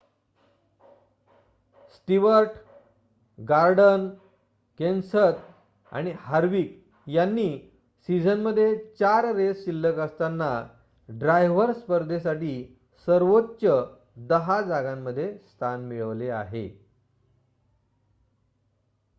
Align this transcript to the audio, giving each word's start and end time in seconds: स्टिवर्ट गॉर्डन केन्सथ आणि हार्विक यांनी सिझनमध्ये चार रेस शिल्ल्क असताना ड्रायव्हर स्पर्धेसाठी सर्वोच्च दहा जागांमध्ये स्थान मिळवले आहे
स्टिवर्ट 1.89 2.51
गॉर्डन 3.39 4.07
केन्सथ 4.79 5.41
आणि 5.91 6.13
हार्विक 6.19 6.73
यांनी 7.07 7.47
सिझनमध्ये 8.09 8.75
चार 8.99 9.25
रेस 9.35 9.63
शिल्ल्क 9.65 9.99
असताना 9.99 10.51
ड्रायव्हर 11.09 11.71
स्पर्धेसाठी 11.73 12.53
सर्वोच्च 13.07 13.65
दहा 14.27 14.61
जागांमध्ये 14.63 15.31
स्थान 15.37 15.85
मिळवले 15.85 16.29
आहे 16.31 16.67